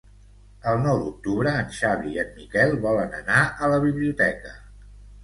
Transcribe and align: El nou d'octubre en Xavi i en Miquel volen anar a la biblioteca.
El 0.69 0.79
nou 0.85 1.01
d'octubre 1.01 1.51
en 1.63 1.69
Xavi 1.79 2.13
i 2.15 2.21
en 2.23 2.31
Miquel 2.37 2.73
volen 2.87 3.13
anar 3.19 3.43
a 3.67 3.71
la 3.75 3.79
biblioteca. 3.85 4.57